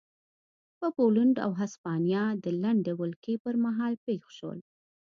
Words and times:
پر 0.77 0.89
پولنډ 0.95 1.35
او 1.45 1.51
هسپانیا 1.61 2.23
د 2.43 2.45
لنډې 2.61 2.93
ولکې 3.01 3.33
پرمهال 3.43 3.93
پېښ 4.05 4.23
شول. 4.37 4.59